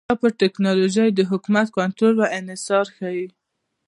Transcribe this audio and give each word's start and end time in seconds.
دا 0.09 0.13
پر 0.21 0.31
ټکنالوژۍ 0.41 1.09
د 1.13 1.19
حکومت 1.31 1.67
کنټرول 1.77 2.15
او 2.23 2.27
انحصار 2.39 2.85
ښيي 2.95 3.27